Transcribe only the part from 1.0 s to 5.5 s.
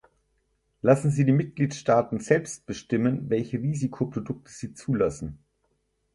Sie die Mitgliedstaaten selbst bestimmen, welche Risikoprodukte sie zulassen.